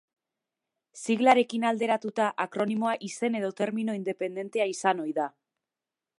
[1.01, 5.31] Siglarekin alderatuta, akronimoa izen edo termino independentea izan ohi da.